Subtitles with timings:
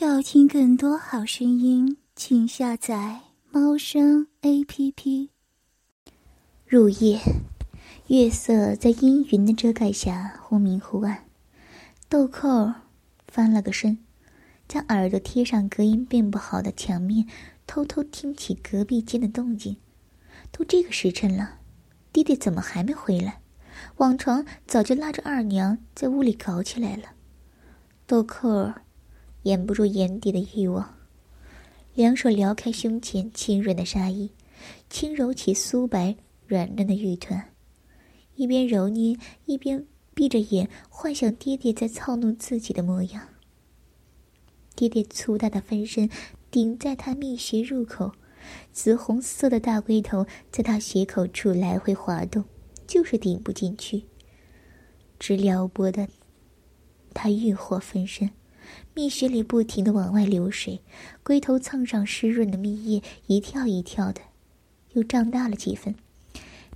[0.00, 5.30] 要听更多好声音，请下载猫声 A P P。
[6.64, 7.18] 入夜，
[8.06, 11.24] 月色在阴云的遮盖下忽明忽暗。
[12.08, 12.72] 豆蔻
[13.26, 13.98] 翻了个身，
[14.68, 17.26] 将耳朵贴上隔音并不好的墙面，
[17.66, 19.78] 偷偷听起隔壁间的动静。
[20.52, 21.58] 都这个时辰了，
[22.12, 23.40] 爹爹怎么还没回来？
[23.96, 27.02] 往常早就拉着二娘在屋里搞起来了。
[28.06, 28.72] 豆蔻。
[29.48, 30.94] 掩不住眼底的欲望，
[31.94, 34.30] 两手撩开胸前轻软的纱衣，
[34.90, 36.14] 轻揉起酥白
[36.46, 37.42] 软嫩的玉臀，
[38.34, 39.16] 一边揉捏
[39.46, 43.26] 一边闭着眼幻想爹爹在操弄自己的模样。
[44.76, 46.10] 爹爹粗大的分身
[46.50, 48.12] 顶在他蜜穴入口，
[48.70, 52.44] 紫红色的大龟头在他穴口处来回滑动，
[52.86, 54.04] 就是顶不进去。
[55.18, 56.06] 直撩拨的
[57.14, 58.28] 他欲火焚身。
[58.94, 60.80] 蜜穴里不停的往外流水，
[61.22, 64.20] 龟头蹭上湿润的蜜液，一跳一跳的，
[64.92, 65.94] 又胀大了几分。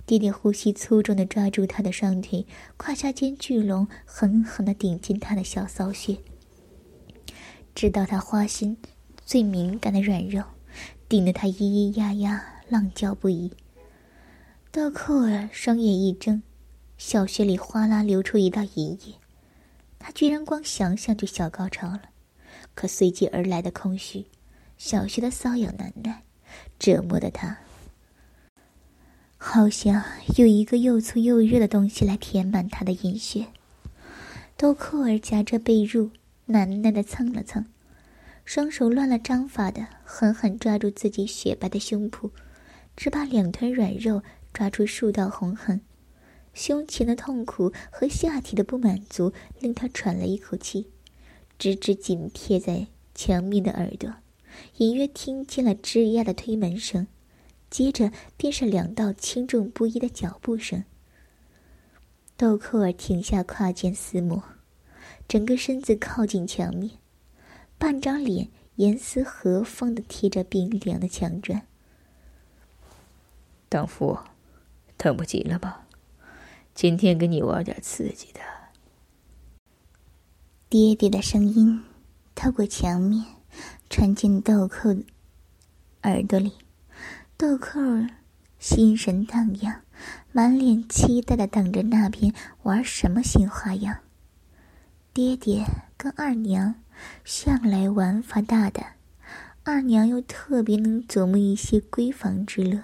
[0.05, 6.17] 爹爹呼吸粗重的抓住他的双腿，胯下间巨龙狠狠的顶进他的小骚穴，
[7.73, 8.77] 直到他花心
[9.25, 10.43] 最敏感的软肉，
[11.07, 13.51] 顶得他咿咿呀呀浪叫不已。
[14.71, 16.41] 道寇儿双眼一睁，
[16.97, 19.22] 小穴里哗啦流出一道银液。
[20.05, 22.01] 他居然光想想就小高潮了，
[22.75, 24.25] 可随即而来的空虚、
[24.77, 26.23] 小穴的瘙痒难耐，
[26.77, 27.59] 折磨的他，
[29.37, 30.03] 好像
[30.37, 33.47] 有一个又粗又热的东西来填满他的阴穴。
[34.57, 36.09] 豆蔻儿夹着被褥，
[36.47, 37.65] 难耐的蹭了蹭，
[38.43, 42.29] 双手乱了章法的狠狠抓住自己雪白的胸脯，
[42.97, 45.79] 只把两团软肉抓出数道红痕。
[46.53, 50.87] 胸前的痛苦和下体的不满足令他喘了一口气，
[51.57, 54.13] 直直紧贴在墙面的耳朵，
[54.77, 57.07] 隐约听见了吱呀的推门声，
[57.69, 60.83] 接着便是两道轻重不一的脚步声。
[62.37, 64.43] 豆蔻儿停下胯间撕磨，
[65.27, 66.97] 整个身子靠近墙面，
[67.77, 71.65] 半张脸严丝合缝的贴着冰凉的墙砖。
[73.69, 74.19] 当夫，
[74.97, 75.82] 等不及了吧？
[76.73, 78.39] 今天给你玩点刺激的。
[80.69, 81.83] 爹爹的声音
[82.33, 83.23] 透过墙面
[83.89, 85.05] 传进豆蔻
[86.01, 86.53] 耳朵里，
[87.37, 88.09] 豆蔻
[88.57, 89.81] 心神荡漾，
[90.31, 93.99] 满脸期待的等着那边玩什么新花样。
[95.13, 95.63] 爹爹
[95.95, 96.73] 跟二娘
[97.23, 98.95] 向来玩法大胆，
[99.63, 102.83] 二娘又特别能琢磨一些闺房之乐，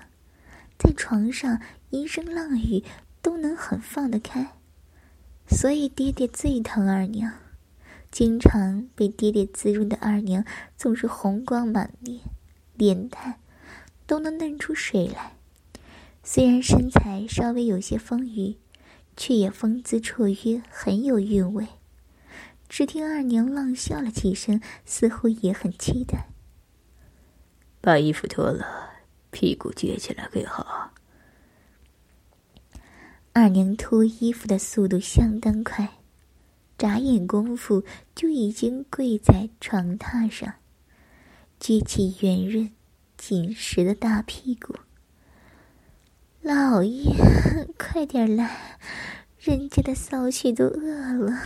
[0.77, 2.83] 在床上一声浪语。
[3.21, 4.55] 都能很放得开，
[5.47, 7.33] 所以爹爹最疼二娘。
[8.11, 10.43] 经常被爹爹滋润的二娘
[10.75, 12.21] 总是红光满面，
[12.73, 13.39] 脸蛋
[14.07, 15.33] 都能嫩出水来。
[16.23, 18.57] 虽然身材稍微有些丰腴，
[19.15, 21.67] 却也风姿绰约，很有韵味。
[22.67, 26.29] 只听二娘浪笑了几声，似乎也很期待。
[27.81, 28.89] 把衣服脱了，
[29.31, 30.91] 屁股撅起来更好。
[33.31, 35.89] 二娘脱衣服的速度相当快，
[36.77, 37.83] 眨眼功夫
[38.15, 40.55] 就已经跪在床榻上，
[41.59, 42.71] 撅起圆润、
[43.17, 44.75] 紧实的大屁股。
[46.41, 47.13] 老爷，
[47.77, 48.79] 快点来，
[49.37, 51.37] 人家的骚气都饿了，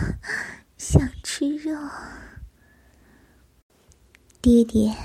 [0.77, 1.77] 想吃肉。
[4.41, 4.95] 爹爹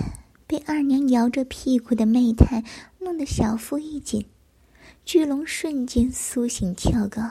[0.46, 2.64] 被二娘摇着屁股的媚态
[3.00, 4.26] 弄得小腹一紧。
[5.08, 7.22] 巨龙瞬间苏醒跳高，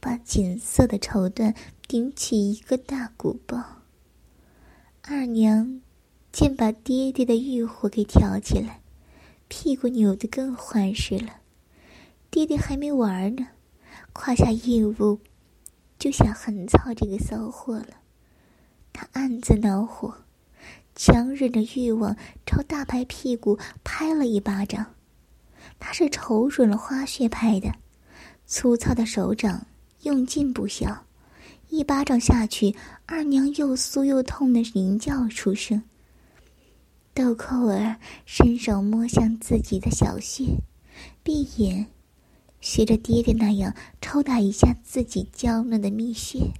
[0.00, 1.54] 把锦色的绸缎
[1.86, 3.82] 顶起一个大鼓包。
[5.02, 5.82] 二娘
[6.32, 8.80] 见把爹爹的欲火给挑起来，
[9.46, 11.40] 屁股扭得更欢实了。
[12.30, 13.48] 爹爹还没玩呢，
[14.14, 15.20] 胯下硬物
[15.98, 17.88] 就想横操这个骚货了。
[18.94, 20.22] 他暗自恼火，
[20.94, 22.16] 强忍着欲望
[22.46, 24.94] 朝大白屁股拍了一巴掌。
[25.78, 27.72] 他是瞅准了花穴拍的，
[28.46, 29.66] 粗糙的手掌
[30.02, 31.04] 用劲不小，
[31.68, 32.74] 一巴掌下去，
[33.06, 35.82] 二娘又酥又痛的鸣叫出声。
[37.14, 37.96] 豆蔻儿
[38.26, 40.44] 伸手摸向自己的小穴，
[41.22, 41.86] 闭眼，
[42.60, 46.52] 学着爹爹那样抽打一下自己娇嫩的蜜穴。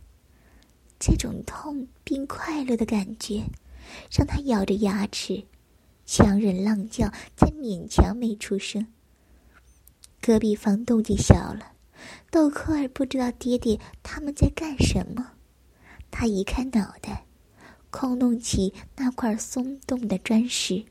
[0.98, 3.44] 这种痛并快乐的感觉，
[4.10, 5.44] 让他咬着牙齿，
[6.06, 8.86] 强忍浪叫，才勉强没出声。
[10.26, 11.70] 隔壁房动静小了，
[12.32, 15.34] 豆蔻儿不知道爹爹他们在干什么。
[16.10, 17.26] 他移开脑袋，
[17.92, 20.84] 空弄起那块松动的砖石。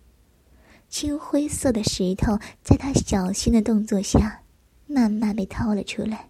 [0.87, 4.43] 青灰色的石头在他小心的动作下，
[4.87, 6.29] 慢慢被掏了出来。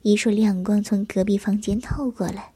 [0.00, 2.54] 一束亮光从隔壁房间透过来，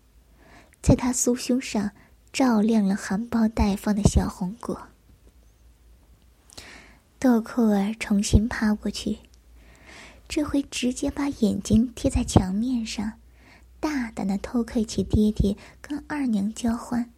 [0.80, 1.90] 在他酥胸上
[2.32, 4.86] 照亮了含苞待放的小红果。
[7.18, 9.18] 豆蔻儿重新趴过去，
[10.28, 13.12] 这回直接把眼睛贴在墙面上，
[13.78, 17.10] 大胆的偷窥起爹爹跟二娘交换。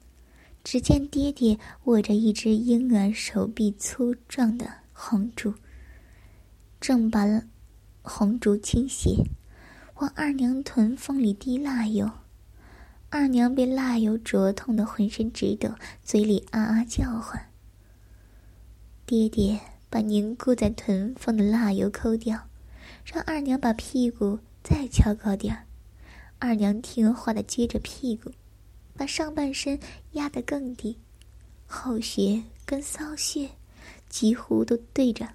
[0.63, 5.55] 只见爹爹握着一只婴儿手臂粗壮的红烛，
[6.79, 7.25] 正把
[8.03, 9.25] 红烛倾斜，
[9.95, 12.11] 往二娘臀缝里滴蜡油。
[13.09, 15.71] 二娘被蜡油灼痛的浑身直抖，
[16.03, 17.49] 嘴里啊啊叫唤。
[19.07, 19.59] 爹爹
[19.89, 22.48] 把凝固在臀缝的蜡油抠掉，
[23.11, 25.65] 让二娘把屁股再翘高点儿。
[26.39, 28.31] 二娘听话的撅着屁股。
[28.99, 29.79] 把上半身
[30.15, 30.99] 压得更低，
[31.69, 33.49] 后穴跟骚穴
[34.09, 35.29] 几乎都对着。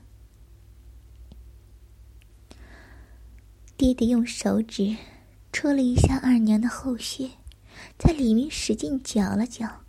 [3.77, 4.97] 爹爹用手指
[5.53, 7.29] 戳了一下二娘的后穴，
[7.97, 9.85] 在里面使劲搅了搅，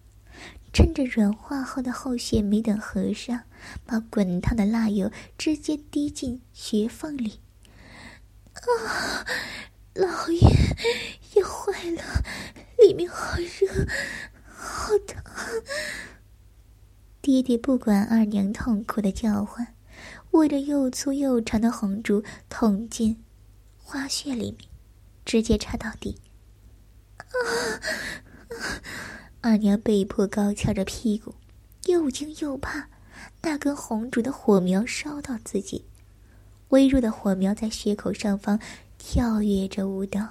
[0.72, 3.42] 趁着软化后的后穴没等合上，
[3.84, 7.40] 把滚烫的蜡油直接滴进穴缝里。
[8.54, 9.26] 啊，
[9.94, 10.40] 老爷
[11.34, 12.02] 也坏了！
[12.78, 13.86] 里面好热，
[14.46, 15.22] 好疼！
[17.20, 19.74] 爹爹不管二娘痛苦的叫唤，
[20.32, 23.22] 握着又粗又长的红烛捅进
[23.78, 24.68] 花穴里面，
[25.24, 26.20] 直接插到底。
[27.16, 27.80] 啊！
[29.40, 31.34] 二娘被迫高翘着屁股，
[31.86, 32.88] 又惊又怕，
[33.42, 35.84] 那根红烛的火苗烧到自己，
[36.74, 38.58] 微弱的火苗在穴口上方
[38.98, 40.28] 跳跃着舞蹈。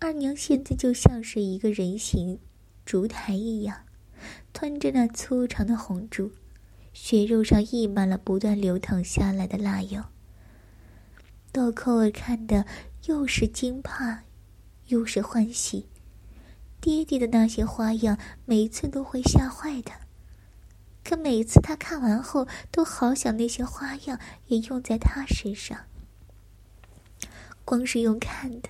[0.00, 2.40] 二娘现在就像是一个人形
[2.84, 3.84] 烛台一样，
[4.52, 6.32] 吞着那粗长的红烛，
[6.92, 10.02] 血肉上溢满了不断流淌下来的蜡油。
[11.52, 12.66] 豆蔻儿看的
[13.06, 14.24] 又是惊怕，
[14.88, 15.86] 又是欢喜。
[16.80, 20.00] 爹爹的那些花样，每次都会吓坏他。
[21.04, 25.86] 可每次他看完后，都好想那些花样也用在他身上。
[27.64, 28.68] 光是用看的。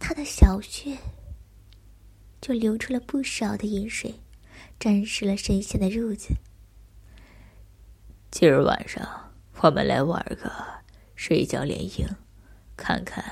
[0.00, 0.98] 他的小穴
[2.40, 4.20] 就流出了不少的饮水，
[4.80, 6.34] 沾湿了身下的褥子。
[8.32, 9.30] 今儿晚上
[9.60, 10.50] 我们来玩个
[11.14, 12.08] 睡觉联营，
[12.76, 13.24] 看看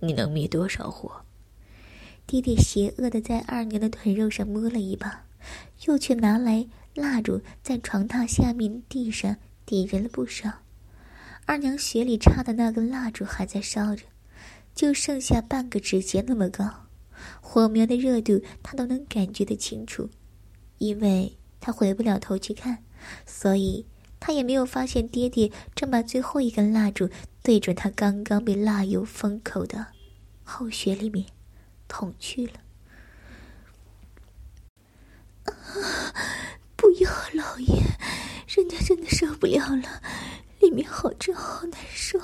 [0.00, 1.24] 你能灭多少火。
[2.26, 5.26] 爹爹邪恶的在二娘的臀肉上摸了一把，
[5.84, 6.66] 又去拿来
[6.96, 10.50] 蜡烛，在床榻下面地上点燃了不少。
[11.44, 14.02] 二娘血里插的那根蜡烛还在烧着。
[14.74, 16.70] 就剩下半个指尖那么高，
[17.40, 20.10] 火苗的热度他都能感觉得清楚，
[20.76, 22.84] 因为他回不了头去看，
[23.24, 23.86] 所以
[24.20, 27.08] 他也没有发现爹爹正把最后一根蜡烛
[27.42, 29.86] 对准他刚刚被蜡油封口的
[30.44, 31.24] 后穴里面
[31.88, 32.52] 捅去了。
[36.76, 37.82] 不要，老爷，
[38.46, 40.02] 人家真的受不了了，
[40.60, 42.18] 里面好胀好难受，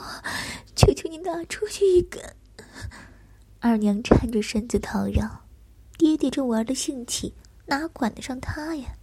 [0.77, 2.23] 求求你拿出去一根。
[3.61, 5.45] 二娘颤着身子讨饶，
[5.97, 7.35] 爹爹正玩的兴起，
[7.67, 8.95] 哪管得上他呀？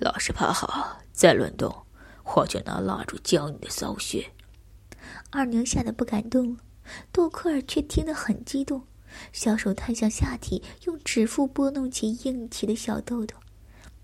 [0.00, 1.86] 老实趴好，再乱动，
[2.34, 4.32] 我就拿蜡烛浇你的骚穴。
[5.30, 6.60] 二娘吓得不敢动了，
[7.12, 8.84] 杜克尔却听得很激动，
[9.32, 13.36] 小手探向下体，用指腹拨弄起硬起的小豆豆，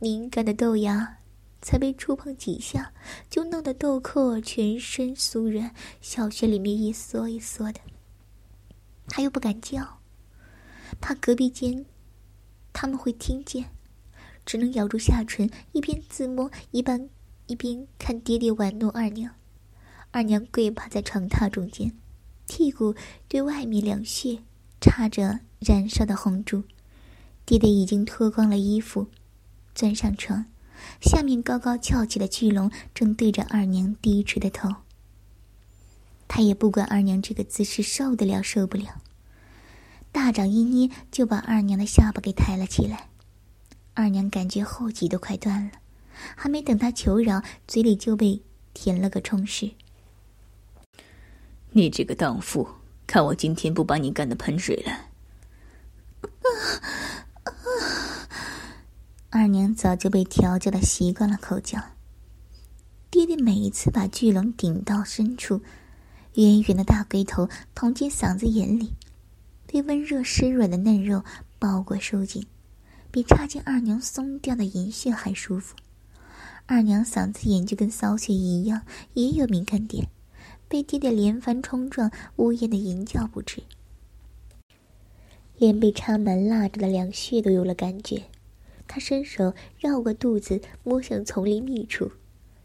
[0.00, 1.18] 敏感的豆芽
[1.60, 2.92] 才被触碰几下，
[3.28, 7.80] 就弄得豆蔻全身酥软，小穴里面一缩一缩的。
[9.08, 9.98] 他又不敢叫，
[11.00, 11.84] 怕隔壁间
[12.72, 13.70] 他们会听见，
[14.46, 17.10] 只能咬住下唇，一边自摸，一边
[17.48, 19.34] 一边看爹爹玩弄二娘。
[20.12, 21.92] 二娘跪趴在床榻中间，
[22.46, 22.94] 屁股
[23.26, 24.44] 对外面两穴
[24.80, 26.62] 插着燃烧的红烛。
[27.44, 29.08] 爹爹已经脱光了衣服，
[29.78, 30.47] 钻上床，
[31.00, 34.75] 下面高高翘起的巨龙正对着二娘低垂的头。
[36.26, 39.00] 他也不管二娘这个姿势受得了受不了，
[40.11, 43.08] 大掌一捏就把二娘的下巴给抬了起来。
[43.94, 45.70] 二娘感觉后脊都快断了，
[46.35, 48.42] 还没等他求饶，嘴里就被
[48.75, 49.70] 填了个充实。
[51.70, 52.68] 你这个荡妇，
[53.06, 55.06] 看我今天不把你干的喷水了！
[59.30, 61.78] 二娘早就被调教的习惯了口叫。
[63.11, 65.61] 爹爹每一次把巨龙顶到深处。
[66.35, 68.92] 圆圆的大龟头捅进嗓子眼里，
[69.66, 71.25] 被温热湿软的嫩肉
[71.58, 72.47] 包裹收紧，
[73.11, 75.75] 比插进二娘松掉的银穴还舒服。
[76.66, 78.82] 二娘嗓子眼就跟骚穴一样，
[79.14, 80.08] 也有敏感点，
[80.68, 83.62] 被爹爹连番冲撞，呜咽的吟叫不止。
[85.56, 88.23] 连被插满蜡烛的两穴都有了感觉，
[88.88, 92.11] 他伸手绕过肚子，摸向丛林密处，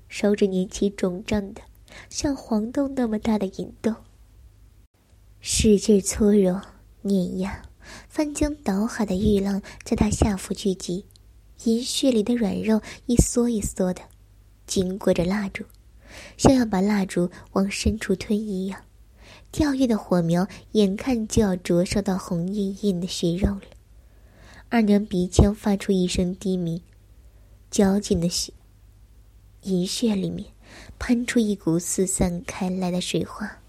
[0.08, 1.62] 手指捻起肿胀的、
[2.10, 3.94] 像黄豆那么大的银豆，
[5.42, 6.62] 使劲搓揉、
[7.02, 7.64] 碾压，
[8.08, 11.06] 翻江倒海的欲浪在他下腹聚集。
[11.66, 14.02] 银穴里的软肉一缩一缩的，
[14.66, 15.66] 紧裹着蜡烛，
[16.38, 18.82] 像要把蜡烛往深处吞一样。
[19.52, 23.62] 跳跃的火苗眼看就要灼烧到红艳艳的血肉了。
[24.74, 26.82] 二娘鼻腔发出一声低鸣，
[27.70, 28.52] 绞紧的血
[29.62, 30.52] 银穴里面
[30.98, 33.60] 喷出一股四散开来的水花，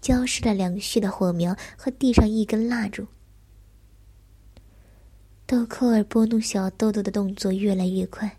[0.00, 3.06] 浇湿了两穴的火苗和地上一根蜡烛。
[5.46, 8.36] 豆蔻儿拨弄小豆豆的动作越来越快，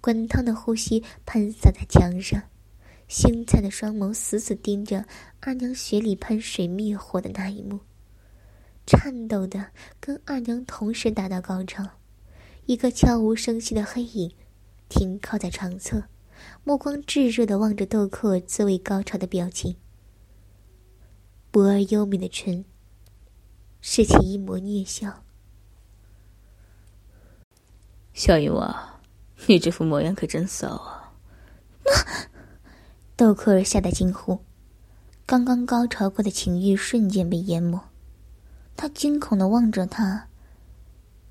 [0.00, 2.42] 滚烫的呼吸喷洒在墙上，
[3.08, 5.04] 星菜的双眸死死盯着
[5.40, 7.78] 二娘血里喷水灭火的那一幕，
[8.92, 9.68] 颤抖的
[10.00, 11.82] 跟二娘同时达到高潮。
[12.66, 14.34] 一个悄无声息的黑影
[14.90, 16.04] 停靠在床侧，
[16.62, 19.76] 目光炙热的望着豆蔻儿自慰高潮的表情，
[21.50, 22.66] 薄而优美的唇
[23.80, 25.24] 拾起一抹虐笑。
[28.12, 29.00] 小淫娃，
[29.46, 31.14] 你这副模样可真骚啊！
[33.16, 34.44] 豆蔻儿吓得惊呼，
[35.24, 37.80] 刚刚高潮过的情欲瞬间被淹没。
[38.76, 40.28] 他惊恐的望着他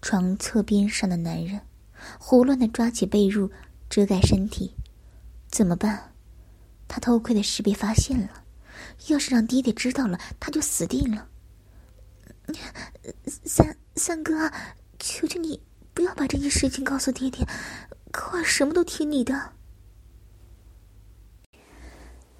[0.01, 1.61] 床侧边上的男人，
[2.19, 3.49] 胡乱的抓起被褥
[3.89, 4.73] 遮盖身体。
[5.49, 6.13] 怎么办？
[6.87, 8.43] 他偷窥的事被发现了，
[9.07, 11.27] 要是让爹爹知道了，他就死定了。
[13.25, 14.51] 三三哥，
[14.99, 15.61] 求求你！
[15.93, 17.45] 不要把这件事情告诉爹爹，
[18.11, 19.53] 可儿什么都听你的。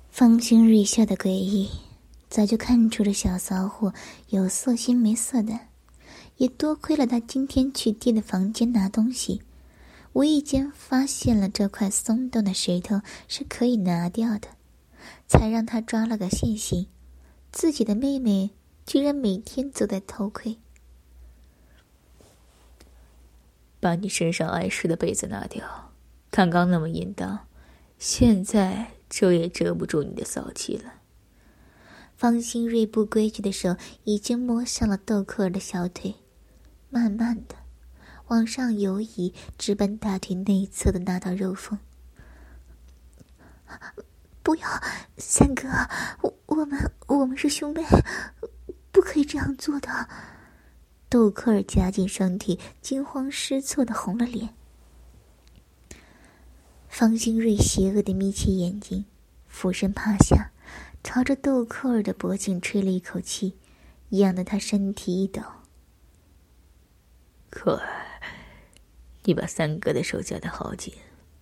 [0.10, 1.70] 方兴瑞笑得诡异，
[2.32, 3.94] 早就看出了小骚货
[4.30, 5.60] 有色心没色的，
[6.38, 9.42] 也多亏了他今天去爹的房间拿东西，
[10.14, 14.48] 无意间发现了这块松动的石头是可以拿掉的，
[15.28, 16.88] 才让他抓了个现行。
[17.52, 18.52] 自己的妹妹
[18.86, 20.58] 居然每天都在偷窥。
[23.82, 25.92] 把你身上碍事的被子拿掉，
[26.30, 27.46] 刚刚那么淫荡，
[28.00, 31.01] 现在遮也遮不住你的骚气了。
[32.22, 36.14] 方新瑞不规矩的手已经摸上了豆蔻儿的小腿，
[36.92, 37.56] 慢慢的
[38.28, 41.80] 往上游移，直奔大腿内侧的那道肉缝。
[44.44, 44.68] 不要，
[45.18, 45.68] 三哥，
[46.22, 47.84] 我我们我们是兄妹，
[48.92, 49.90] 不可以这样做的。
[51.10, 54.54] 豆蔻儿夹紧身体，惊慌失措的红了脸。
[56.88, 59.06] 方兴瑞邪恶的眯起眼睛，
[59.48, 60.52] 俯身趴下，
[61.04, 63.58] 朝着豆蔻儿的脖颈吹了一口气，
[64.10, 65.42] 痒得他身体一抖。
[67.50, 68.22] 蔻儿，
[69.24, 70.94] 你把三哥的手夹得好紧，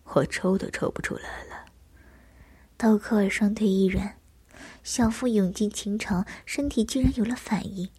[0.05, 1.65] 我抽都抽不出来了。
[2.77, 4.17] 豆蔻儿双腿一软，
[4.83, 7.89] 小腹涌进情潮，身体居然有了反应。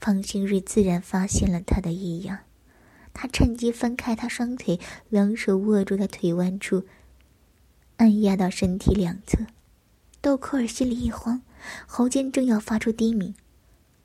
[0.00, 2.40] 方兴瑞自然发现了他的异样，
[3.12, 6.84] 他趁机分开他双腿，两手握住他腿弯处，
[7.98, 9.46] 按压到身体两侧。
[10.22, 11.42] 豆蔻儿心里一慌，
[11.84, 13.34] 喉间正要发出低鸣，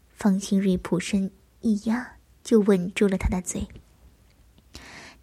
[0.10, 1.30] 方兴瑞俯身
[1.62, 3.68] 一压，就吻住了他的嘴，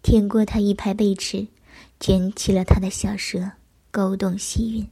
[0.01, 1.49] 舔过他一排背齿，
[1.99, 3.51] 卷起了他的小舌，
[3.91, 4.87] 勾动细韵。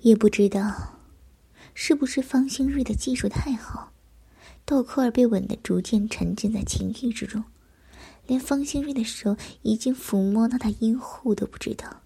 [0.00, 0.96] 也不知道。
[1.72, 3.92] 是不是方兴瑞的技术太好？
[4.66, 7.44] 豆蔻儿被吻得逐渐沉浸在情欲之中，
[8.26, 11.99] 连方兴瑞的手已经抚摸到他阴户都不知道。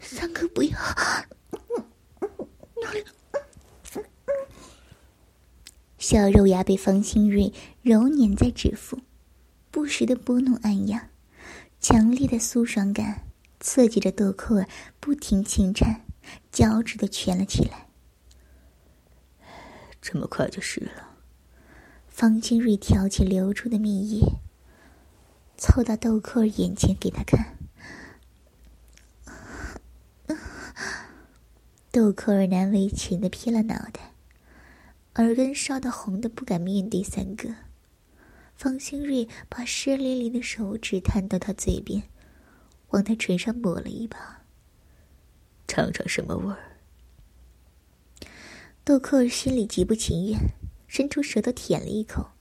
[0.00, 0.78] 三哥不要！
[5.98, 7.52] 小肉芽被方清瑞
[7.82, 9.00] 揉捻在指腹，
[9.70, 11.10] 不时的拨弄按压，
[11.80, 13.26] 强烈的酥爽感
[13.58, 14.68] 刺激着豆蔻儿
[15.00, 16.02] 不停轻颤。
[16.50, 17.88] 脚趾的蜷了起来。
[20.00, 21.16] 这么快就湿了。
[22.08, 24.40] 方清瑞挑起流出的蜜液，
[25.56, 27.55] 凑到豆蔻儿眼前给他看。
[31.96, 34.12] 豆蔻儿难为情的撇了脑袋，
[35.14, 37.48] 耳根烧得红的不敢面对三哥。
[38.54, 42.02] 方兴瑞把湿淋淋的手指探到他嘴边，
[42.88, 44.42] 往他唇上抹了一把。
[45.66, 46.58] 尝尝什么味儿？
[48.84, 50.38] 豆蔻儿心里极不情愿，
[50.86, 52.32] 伸出舌头舔了一口，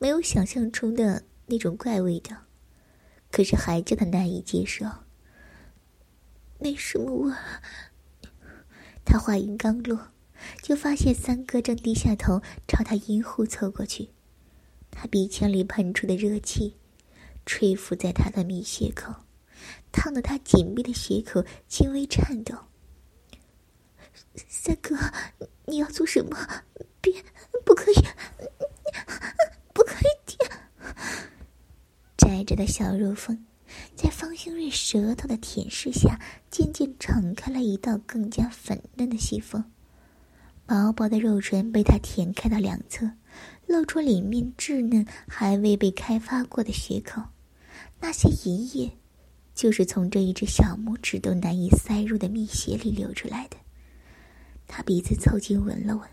[0.00, 2.36] 没有想象中的那种怪味道，
[3.30, 4.84] 可是还叫他难以接受。
[6.58, 7.38] 没什么味儿。
[9.10, 9.98] 他话音刚落，
[10.62, 14.08] 就发现三哥正低下头朝他阴户凑过去，
[14.88, 16.76] 他鼻腔里喷出的热气，
[17.44, 19.12] 吹拂在他的蜜穴口，
[19.90, 22.54] 烫得他紧闭的血口轻微颤抖。
[24.36, 24.96] 三哥，
[25.66, 26.36] 你要做什么？
[27.00, 27.12] 别，
[27.64, 27.94] 不可以，
[29.72, 30.48] 不可以舔！
[32.16, 33.44] 窄着的小肉缝，
[34.02, 36.18] 在方兴瑞舌头的舔舐下，
[36.50, 39.62] 渐渐敞开了一道更加粉嫩的细缝。
[40.64, 43.10] 薄薄的肉唇被他舔开到两侧，
[43.66, 47.20] 露出里面稚嫩还未被开发过的血口。
[48.00, 48.96] 那些银液，
[49.54, 53.58] 就是从这一只小拇指都难以塞入的蜜穴里流出来的。
[54.66, 56.08] 他鼻子凑近闻了闻，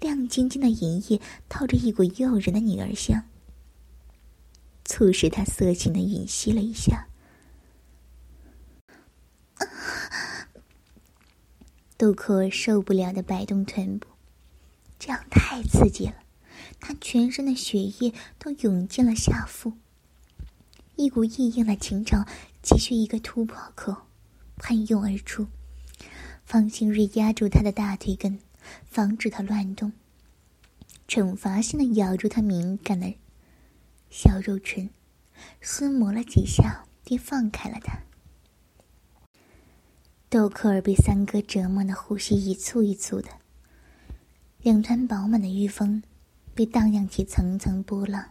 [0.00, 3.22] 亮晶晶的银液透着一股诱人的女儿香，
[4.86, 7.08] 促使他色情的吮吸了一下。
[11.98, 14.06] 豆蔻受不了的摆动臀部，
[14.98, 16.14] 这样太刺激了，
[16.78, 19.72] 他全身的血液都涌进了下腹，
[20.94, 22.24] 一股异样的情潮
[22.62, 23.96] 急需一个突破口，
[24.58, 25.46] 喷涌而出。
[26.44, 28.38] 方兴瑞压住他的大腿根，
[28.84, 29.92] 防止他乱动，
[31.08, 33.14] 惩罚性的咬住他敏感的
[34.18, 34.88] 小肉唇，
[35.60, 37.98] 撕磨了几下，便放开了他。
[40.30, 43.28] 豆蔻儿被三哥折磨的呼吸一簇一簇的，
[44.62, 46.02] 两团饱满的玉峰
[46.54, 48.30] 被荡漾起层层波浪，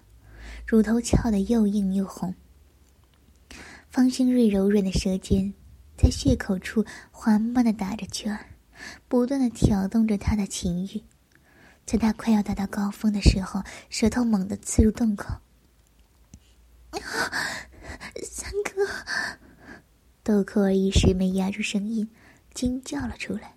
[0.66, 2.34] 乳头翘得又硬又红。
[3.92, 5.54] 方兴瑞柔软的舌尖。
[5.96, 8.48] 在血口处缓慢的打着圈儿，
[9.08, 11.04] 不断的挑动着他的情欲。
[11.86, 13.62] 在他快要达到高峰的时候，
[13.92, 15.36] 舌头猛地刺入洞口。
[18.24, 18.86] 三哥，
[20.26, 22.10] 豆蔻儿一时没压住声音，
[22.52, 23.54] 惊叫了出来。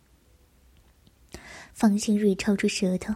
[1.73, 3.15] 方兴瑞抽出舌头，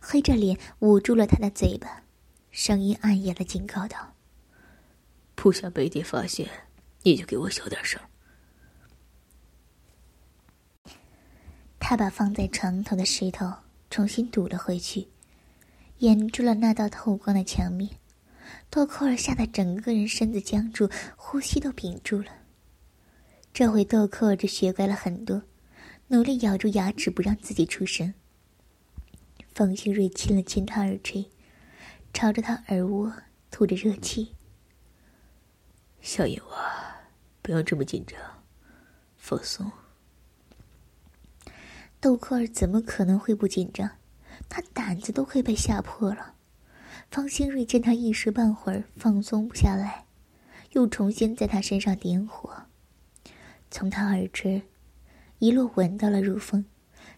[0.00, 2.02] 黑着脸捂住了他的嘴巴，
[2.50, 4.14] 声音暗哑的警告道
[5.36, 6.50] ：“不想被爹发现，
[7.04, 8.02] 你就给我小点声。”
[11.78, 13.48] 他把放在床头的石头
[13.90, 15.06] 重新堵了回去，
[15.98, 17.88] 掩住了那道透光的墙面。
[18.68, 22.37] 豆蔻儿吓得整个人身子僵住，呼吸都屏住了。
[23.52, 25.42] 这回豆蔻儿就学乖了很多，
[26.08, 28.14] 努力咬住牙齿不让自己出声。
[29.52, 31.28] 方兴瑞亲了亲他耳垂，
[32.12, 33.12] 朝着他耳窝
[33.50, 34.36] 吐着热气
[36.00, 37.00] ：“小野娃，
[37.42, 38.20] 不要这么紧张，
[39.16, 39.72] 放松。”
[41.98, 43.90] 豆蔻儿怎么可能会不紧张？
[44.48, 46.36] 他胆子都快被吓破了。
[47.10, 50.06] 方兴瑞见他一时半会儿放松不下来，
[50.72, 52.66] 又重新在他身上点火，
[53.70, 54.62] 从他耳垂
[55.38, 56.64] 一路闻到了乳峰，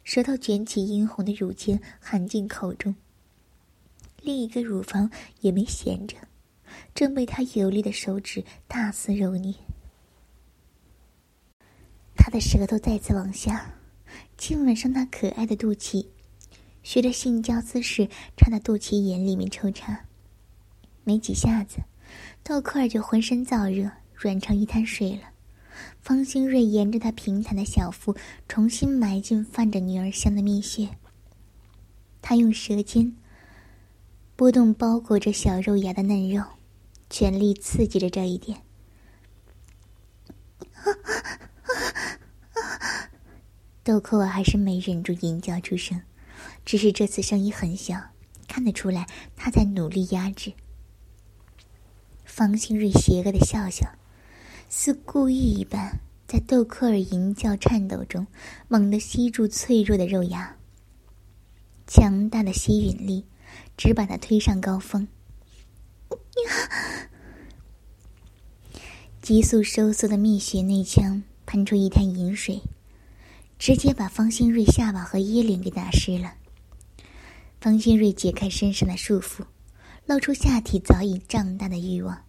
[0.04, 2.94] 舌头卷起殷红的乳尖含进口中。
[4.22, 5.10] 另一个乳房
[5.40, 6.16] 也没闲着，
[6.94, 9.54] 正被他有力的手指大肆揉捏。
[12.14, 13.74] 他的舌头再次往下。
[14.36, 16.06] 亲吻上那可爱的肚脐，
[16.82, 20.06] 学着性交姿势插那肚脐眼里面抽插，
[21.04, 21.78] 没几下子，
[22.42, 25.30] 豆蔻儿就浑身燥热，软成一滩水了。
[26.01, 28.16] 方兴瑞沿着他平坦的小腹
[28.49, 30.88] 重新埋进泛着女儿香的蜜穴，
[32.23, 33.16] 他用舌尖
[34.37, 36.43] 拨动包裹着小肉芽的嫩肉，
[37.09, 38.62] 全力刺激着这一点。
[43.83, 46.01] 豆蔻儿还是没忍住吟叫出声，
[46.64, 48.01] 只是这次声音很小，
[48.47, 50.53] 看得出来他在努力压制。
[52.25, 53.90] 方兴瑞邪恶的笑笑，
[54.72, 58.24] 似故意一般，在豆蔻儿吟叫颤抖中，
[58.68, 60.56] 猛地吸住脆弱的肉芽。
[61.88, 63.24] 强大的吸引力，
[63.76, 65.09] 只把他推上高峰。
[69.20, 72.62] 急速收缩的蜜穴内腔喷出一滩银水。
[73.59, 76.33] 直接把方新瑞下巴和衣领给打湿了。
[77.61, 79.44] 方新瑞解开身上的束缚，
[80.06, 82.24] 露出下体早已胀大的欲望，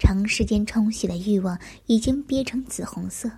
[0.00, 3.30] 长时间冲洗的欲望已经憋成紫红色，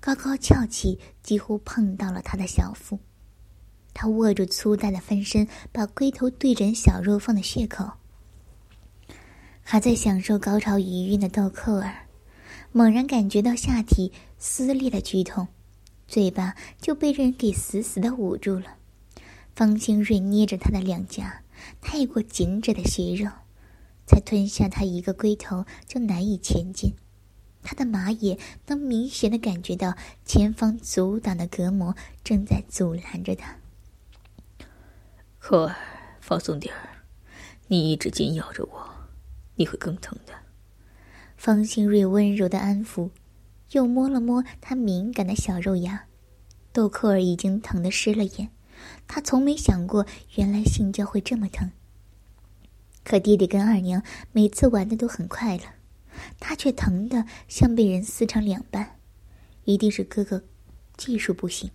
[0.00, 2.98] 高高翘起，几乎碰到了他的小腹。
[3.94, 7.92] 他握住粗大的分身，把龟头对准小肉缝的血口。
[9.62, 12.08] 还在享受高潮余韵的豆蔻儿，
[12.72, 15.46] 猛然感觉到下体撕裂的剧痛。
[16.08, 18.76] 嘴巴就被人给死死的捂住了，
[19.54, 21.42] 方兴瑞捏着他的两颊，
[21.80, 23.30] 太过紧致的血肉，
[24.06, 26.94] 才吞下他一个龟头就难以前进。
[27.62, 33.56] 他的马眼能明显的感觉到前方阻挡的隔膜正在阻拦着他。
[35.38, 35.76] 科尔，
[36.20, 37.04] 放松点儿，
[37.68, 38.90] 你一直紧咬着我，
[39.54, 40.32] 你会更疼的。
[41.36, 43.10] 方兴瑞温柔的安抚，
[43.70, 46.06] 又摸了摸他敏感的小肉芽。
[46.72, 48.50] 豆蔻儿已经疼得湿了眼，
[49.06, 51.70] 他从没想过，原来性交会这么疼。
[53.04, 55.64] 可弟弟跟二娘每次玩的都很快乐，
[56.38, 58.98] 他却疼得像被人撕成两半，
[59.64, 60.42] 一定是哥哥
[60.96, 61.70] 技术不行。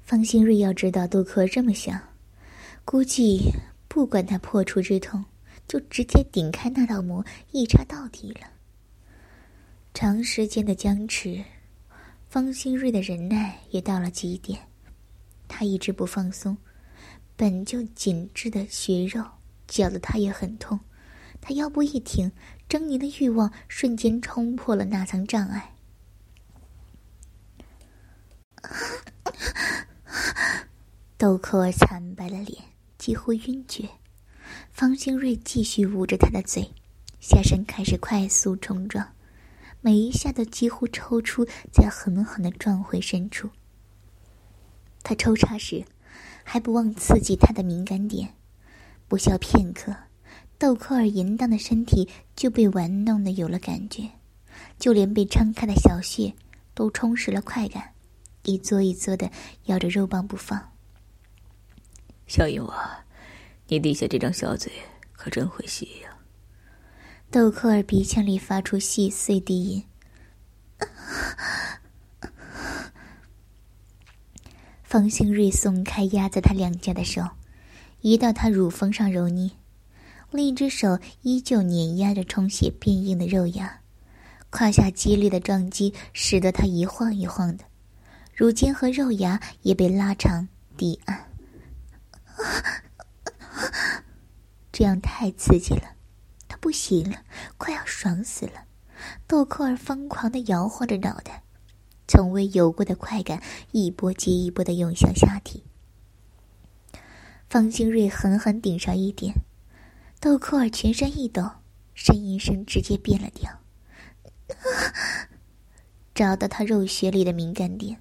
[0.00, 2.00] 方新瑞要知道杜克这么想，
[2.84, 3.52] 估计
[3.88, 5.24] 不管他破处之痛，
[5.66, 8.48] 就直接顶开那道膜一插到底了。
[9.92, 11.44] 长时间的僵持。
[12.28, 14.62] 方新瑞的忍耐也到了极点，
[15.46, 16.58] 他一直不放松，
[17.36, 19.24] 本就紧致的血肉
[19.66, 20.78] 绞得他也很痛。
[21.40, 22.30] 他腰部一挺，
[22.68, 25.74] 狰狞的欲望瞬间冲破了那层障碍。
[31.18, 32.64] 豆蔻儿惨白了脸，
[32.98, 33.88] 几乎晕厥。
[34.70, 36.72] 方兴瑞继续捂着他的嘴，
[37.20, 39.12] 下身开始快速冲撞。
[39.80, 43.50] 每一下都几乎抽出，再狠狠的撞回深处。
[45.02, 45.84] 他抽插时，
[46.44, 48.34] 还不忘刺激他的敏感点。
[49.08, 49.94] 不消片刻，
[50.58, 54.10] 豆蔻儿淫荡的身体就被玩弄的有了感觉，
[54.78, 56.34] 就连被撑开的小穴
[56.74, 57.92] 都充实了快感，
[58.44, 59.30] 一撮一撮的
[59.64, 60.72] 咬着肉棒不放。
[62.26, 63.04] 小淫娃，
[63.68, 64.72] 你底下这张小嘴
[65.12, 66.18] 可真会吸呀！
[67.30, 69.84] 豆蔻儿鼻腔里发出细碎低音，
[74.94, 77.20] 方兴瑞松开压在他两颊的手，
[78.00, 79.50] 移到他乳峰上揉捏，
[80.30, 83.80] 另一只手依旧碾压着充血变硬的肉芽，
[84.50, 87.64] 胯下激烈的撞击使得他一晃一晃的，
[88.36, 91.28] 乳尖和肉芽也被拉长抵按，
[94.70, 95.96] 这样太刺激了。
[96.46, 97.16] 他不行了，
[97.58, 98.62] 快要爽死了！
[99.26, 101.42] 豆蔻儿疯狂的摇晃着脑袋，
[102.06, 105.64] 从未有过的快感一波接一波的涌向下体。
[107.48, 109.34] 方兴瑞狠狠顶上一点，
[110.20, 111.50] 豆蔻儿全身一抖，
[111.96, 113.60] 呻吟声直接变了调。
[116.14, 118.00] 找到他肉穴里的敏感点，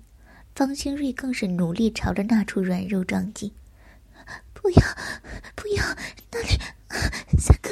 [0.55, 3.53] 方兴瑞更是努力朝着那处软肉撞击。
[4.53, 4.81] 不要，
[5.55, 5.83] 不要，
[6.31, 6.59] 那里，
[7.37, 7.71] 三哥。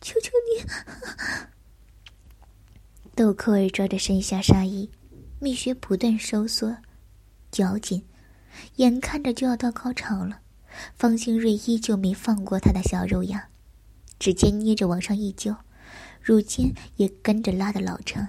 [0.00, 0.64] 求求你！
[3.14, 4.90] 豆蔻儿抓着身下纱衣，
[5.42, 6.76] 蜜穴不断收缩、
[7.50, 8.04] 绞紧，
[8.76, 10.38] 眼看着就要到高潮了。
[10.94, 13.48] 方兴瑞依旧没放过他的小肉芽，
[14.20, 15.56] 指尖捏着往上一揪，
[16.20, 18.28] 乳尖也跟着拉的老长，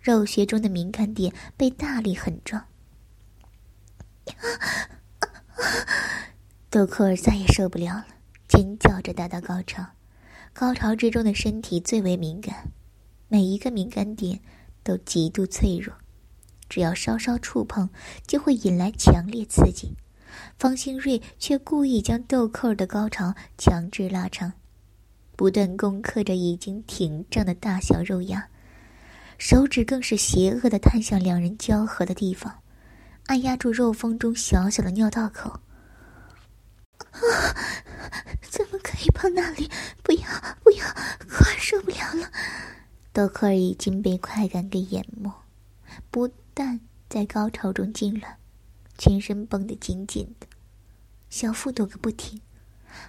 [0.00, 2.64] 肉穴中的敏感点被大力狠撞。
[6.70, 8.06] 豆蔻儿再也受不了了，
[8.48, 9.84] 尖叫着达到高潮。
[10.54, 12.72] 高潮之中的身体最为敏感，
[13.28, 14.40] 每一个敏感点
[14.82, 15.94] 都极度脆弱，
[16.70, 17.90] 只要稍稍触碰，
[18.26, 19.92] 就会引来强烈刺激。
[20.56, 24.52] 方兴瑞却故意将豆蔻的高潮强制拉长，
[25.34, 28.48] 不断攻克着已经挺胀的大小肉芽，
[29.36, 32.62] 手指更是邪恶的探向两人交合的地方，
[33.26, 35.50] 按压住肉峰中小小的尿道口。
[37.10, 37.20] 啊！
[38.42, 39.68] 怎么可以碰那里？
[40.02, 40.22] 不要，
[40.62, 40.84] 不要，
[41.28, 42.30] 快受不了了！
[43.12, 45.32] 豆蔻已经被快感给淹没，
[46.10, 46.28] 不
[46.62, 48.34] 但在高潮中痉挛，
[48.98, 50.46] 全身绷得紧紧的，
[51.30, 52.38] 小腹抖个不停。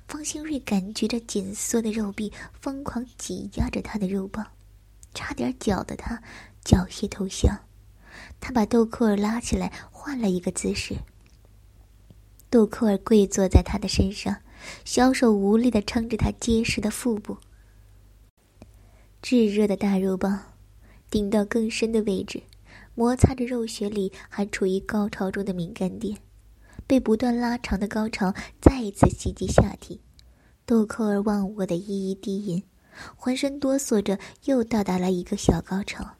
[0.07, 4.47] 方兴瑞感觉着紧缩的肉壁疯狂挤压着他的肉棒，
[5.13, 6.23] 差点搅得他
[6.63, 7.59] 缴械投降。
[8.39, 10.95] 他把豆蔻儿拉起来，换了一个姿势。
[12.49, 14.37] 豆蔻儿跪坐在他的身上，
[14.85, 17.37] 小手无力的撑着他结实的腹部。
[19.21, 20.41] 炙热的大肉棒
[21.09, 22.41] 顶到更深的位置，
[23.01, 26.15] 摩擦着肉穴里还处于高潮中的敏感点，
[26.85, 29.99] 被不断拉长的高潮再一次袭击下体。
[30.67, 32.61] 豆蔻儿忘我的一一低吟，
[33.15, 36.11] 浑身哆嗦着，又到达了一个小高潮。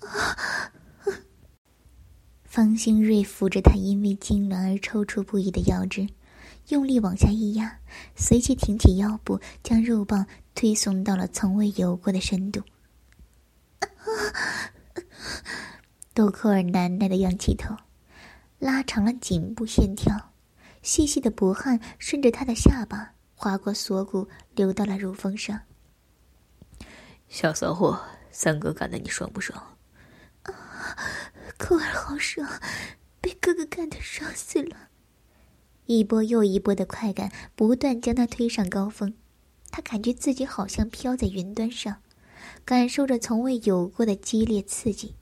[2.42, 6.08] 方兴瑞扶着他因为痉挛而抽搐不已的腰肢，
[6.68, 7.80] 用力往下一压，
[8.14, 12.62] 随即挺起腰部，将肉棒推送到了从未有过的深度。
[16.14, 17.76] 豆蔻儿难耐的仰起头，
[18.58, 20.32] 拉长了颈部线条，
[20.82, 25.60] 细细的薄汗顺着他的下巴划过锁骨，流到了乳峰上。
[27.28, 29.76] 小骚货，三哥干的你爽不爽？
[30.44, 30.52] 啊，
[31.58, 32.48] 扣儿好爽，
[33.20, 34.88] 被哥哥干的爽死了！
[35.86, 39.14] 一波又一波的快感不断将他推上高峰，
[39.70, 42.00] 他感觉自己好像飘在云端上，
[42.66, 45.14] 感受着从未有过的激烈刺激。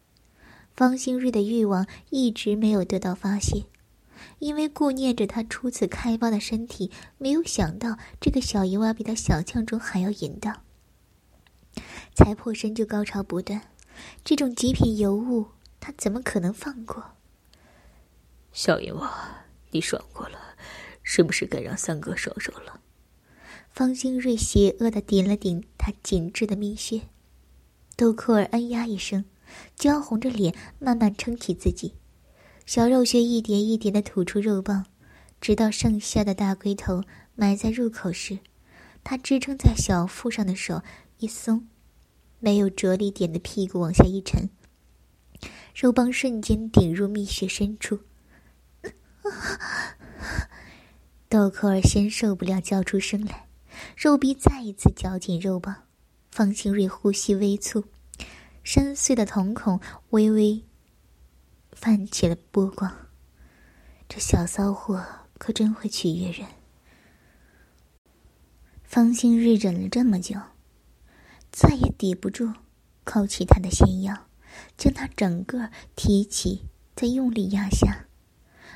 [0.74, 3.66] 方兴瑞的欲望一直没有得到发泄，
[4.38, 10.62] 因为顾念着他初次开发的身体，没有想到这个小淫娃比他想象中还要淫荡。
[12.14, 13.60] 才破身就高潮不断，
[14.24, 15.48] 这种极品尤物，
[15.80, 17.12] 他怎么可能放过？
[18.52, 20.38] 小淫娃，你爽过了，
[21.02, 22.80] 是不是该让三哥爽爽了？
[23.70, 27.02] 方兴瑞邪恶的点了点他紧致的蜜穴，
[27.96, 29.24] 豆蔻儿哎呀一声。
[29.76, 31.94] 娇红着脸，慢慢撑起自己，
[32.66, 34.86] 小肉穴一点一点的吐出肉棒，
[35.40, 37.04] 直到剩下的大龟头
[37.36, 38.40] 埋在入口时，
[39.04, 40.82] 他支撑在小腹上的手
[41.18, 41.68] 一松，
[42.40, 44.50] 没有着力点的屁股往下一沉，
[45.74, 48.00] 肉棒瞬间顶入蜜穴深处。
[51.28, 53.46] 豆蔻儿先受不了，叫出声来，
[53.96, 55.83] 肉壁再一次绞紧肉棒，
[56.34, 57.84] 方兴瑞呼吸微促。
[58.64, 59.78] 深邃的瞳孔
[60.10, 60.64] 微微
[61.70, 62.92] 泛起了波光，
[64.08, 65.00] 这小骚货
[65.38, 66.48] 可真会取悦人。
[68.82, 70.34] 方兴瑞忍了这么久，
[71.52, 72.52] 再也抵不住，
[73.04, 74.26] 扣起他的纤腰，
[74.76, 76.64] 将他整个提起，
[76.96, 78.06] 再用力压下。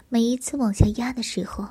[0.08, 1.70] 每一次往下压的时候，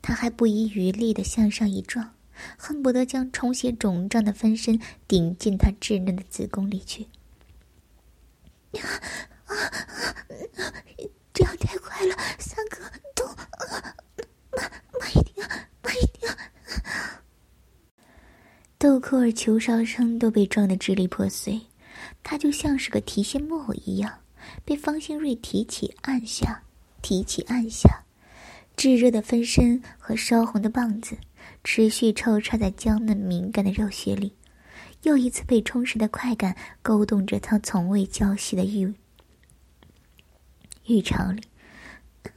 [0.00, 2.13] 他还不遗余力的向上一撞，
[2.56, 7.08] 恨不得将充血肿胀的分身顶进他稚嫩的子宫里去。
[8.72, 8.82] 啊！
[11.32, 12.78] 这样太快了，三哥，
[13.14, 13.26] 动，
[14.52, 14.70] 慢
[15.00, 15.48] 慢一点，
[15.82, 16.32] 慢一点。
[18.78, 21.62] 豆蔻儿球哨声都被撞得支离破碎，
[22.22, 24.20] 他就像是个提线木偶一样，
[24.64, 26.62] 被方兴瑞提起按下，
[27.02, 28.04] 提起按下，
[28.76, 31.18] 炙热的分身和烧红的棒子
[31.64, 34.36] 持续抽插在娇嫩敏感的肉穴里。
[35.02, 38.94] 又一次被充实的快感勾动着他从未交息的欲
[40.86, 41.42] 欲巢里，
[42.22, 42.32] 啊，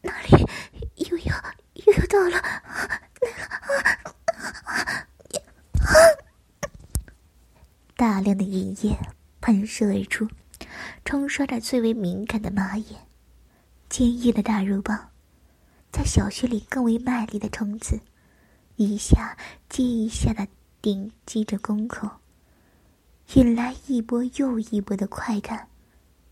[0.00, 0.44] 哪里
[0.96, 1.34] 又要
[1.74, 2.38] 又要到了？
[2.38, 5.04] 啊啊啊
[7.96, 8.96] 大量的饮液
[9.40, 10.28] 喷射而出，
[11.04, 13.06] 冲刷着最为敏感的马眼，
[13.88, 15.10] 坚硬的大肉棒
[15.92, 18.00] 在小穴里更为卖力的冲刺，
[18.78, 19.36] 一下
[19.68, 20.48] 接一下的。
[20.80, 22.08] 顶击着宫口，
[23.34, 25.66] 引来一波又一波的快感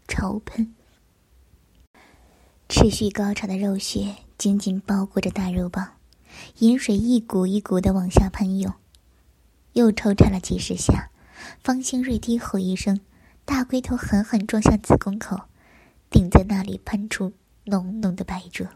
[0.06, 0.72] 潮喷。
[2.68, 5.94] 持续高潮的肉血紧紧包裹着大肉棒，
[6.60, 8.72] 饮水一股一股的往下喷涌。
[9.72, 11.10] 又抽插了几十下，
[11.58, 13.00] 方兴瑞低吼一声，
[13.44, 15.36] 大龟头狠狠撞向子宫口，
[16.08, 17.32] 顶在那里喷出
[17.64, 18.68] 浓浓的白灼。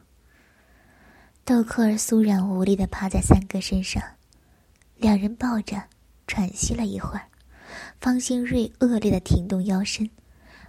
[1.50, 4.00] 豆蔻儿酥软无力的趴在三哥身上。
[4.98, 5.82] 两人抱着，
[6.28, 7.26] 喘息了一会儿。
[8.00, 10.08] 方兴瑞恶劣的挺动腰身，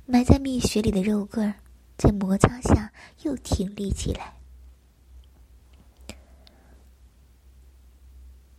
[0.08, 1.54] 埋在蜜穴里的肉棍儿
[2.00, 2.92] 在摩擦下
[3.22, 4.34] 又挺立起来。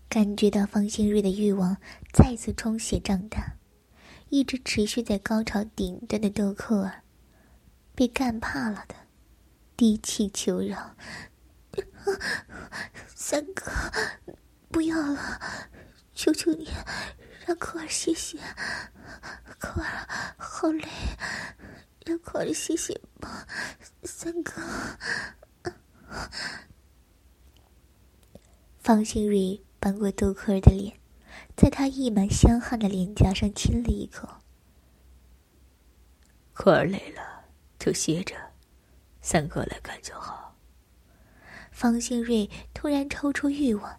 [0.09, 1.77] 感觉到方兴瑞的欲望
[2.13, 3.57] 再次充血胀大，
[4.29, 7.03] 一直持续在高潮顶端的豆蔻儿
[7.97, 8.95] 被干怕了的，
[9.77, 10.95] 低气求饶
[13.15, 13.71] ：“三哥。”
[14.73, 15.69] 不要了，
[16.15, 16.71] 求求你，
[17.47, 18.39] 让可儿歇歇。
[19.59, 20.89] 可儿好累，
[22.07, 23.47] 让可儿歇歇吧。
[24.03, 24.63] 三哥，
[28.79, 30.99] 方兴瑞扳过豆蔻儿的脸，
[31.55, 34.27] 在他溢满香汗的脸颊上亲了一口。
[36.55, 37.45] 可儿累了
[37.79, 38.35] 就歇着，
[39.21, 40.42] 三哥来干就好。
[41.73, 43.99] 方兴瑞突然抽出欲望。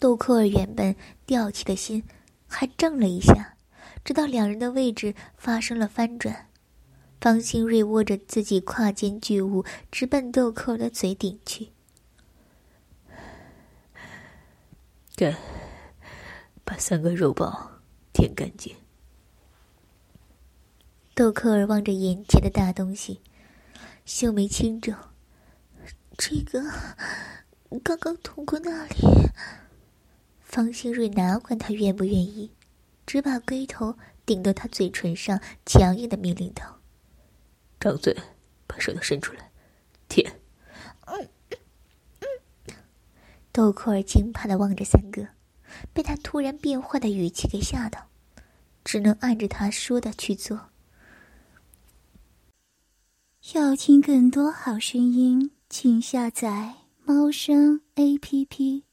[0.00, 2.02] 豆蔻儿原本吊起的心，
[2.48, 3.54] 还怔了一下，
[4.02, 6.48] 直到两人的位置发生了翻转，
[7.20, 11.68] 方兴瑞握着自己胯间巨物，直奔豆蔻儿的嘴顶去。
[15.14, 15.36] 干，
[16.64, 17.72] 把三个肉包
[18.14, 18.74] 舔干净。
[21.14, 23.20] 豆蔻儿望着眼前的大东西，
[24.06, 24.94] 秀眉轻皱，
[26.22, 26.62] 这个
[27.82, 28.96] 刚刚捅过那里。
[30.38, 32.52] 方兴瑞哪管他愿不愿意，
[33.06, 36.80] 只把龟头顶到他嘴唇上，强硬的命令道
[37.80, 38.14] ：“张嘴，
[38.66, 39.50] 把舌头伸出来，
[40.08, 40.38] 舔。
[43.50, 45.28] 豆蔻儿惊怕的望着三哥，
[45.94, 48.10] 被他突然变化的语气给吓到，
[48.84, 50.68] 只能按着他说的去做。
[53.54, 58.89] 要听更多好声音，请下载猫声 A P P。